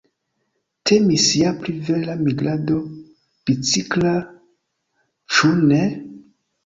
[0.91, 2.79] Temis ja pri vera migrado
[3.51, 4.15] bicikla,
[5.37, 5.83] ĉu ne?